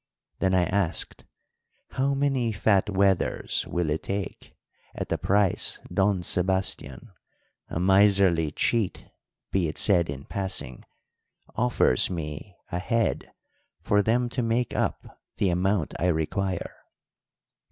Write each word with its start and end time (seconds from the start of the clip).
Then 0.39 0.55
I 0.55 0.63
asked, 0.63 1.25
How 1.91 2.15
many 2.15 2.51
fat 2.51 2.87
wethers 2.87 3.67
will 3.67 3.91
it 3.91 4.01
take 4.01 4.55
at 4.95 5.09
the 5.09 5.17
price 5.19 5.79
Don 5.93 6.23
Sebastian 6.23 7.11
a 7.69 7.79
miserly 7.79 8.51
cheat 8.51 9.05
be 9.51 9.67
it 9.67 9.77
said 9.77 10.09
in 10.09 10.23
passing 10.25 10.85
offers 11.55 12.09
me 12.09 12.55
a 12.71 12.79
head 12.79 13.31
for 13.83 14.01
them 14.01 14.27
to 14.29 14.41
make 14.41 14.75
up 14.75 15.19
the 15.37 15.51
amount 15.51 15.93
I 15.99 16.07
require? 16.07 16.77